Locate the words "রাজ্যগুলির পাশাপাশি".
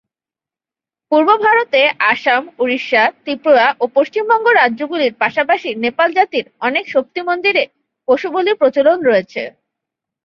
4.51-5.69